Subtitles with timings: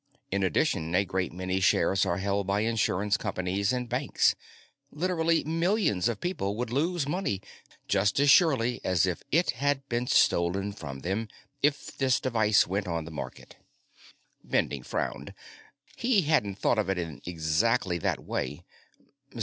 [0.31, 4.33] In addition, a great many shares are held by insurance companies and banks.
[4.91, 7.39] Literally millions of people would lose money
[7.87, 11.27] just as surely as if it had been stolen from them
[11.61, 13.57] if this device went on the market."
[14.43, 15.35] Bending frowned.
[15.97, 18.63] He hadn't thought of it in exactly that way.